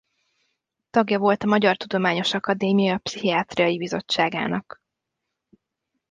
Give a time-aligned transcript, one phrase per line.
[0.89, 4.81] Tagja volt a Magyar Tudományos Akadémia Pszichiátriai Bizottságának.